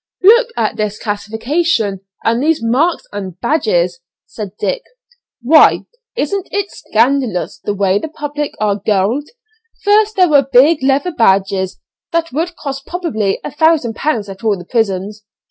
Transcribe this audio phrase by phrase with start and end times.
[0.23, 4.81] "Look at this classification, and these marks and badges," said Dick,
[5.43, 5.85] "why,
[6.17, 9.29] isn't it scandalous the way the public are gulled?
[9.83, 11.79] First there were big leather badges,
[12.11, 15.23] that would cost probably a thousand pounds at all the prisons.